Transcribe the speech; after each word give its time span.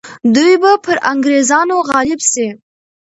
دوی 0.35 0.53
به 0.61 0.71
پر 0.83 0.97
انګریزانو 1.11 1.77
غالب 1.89 2.19
سي. 2.31 2.47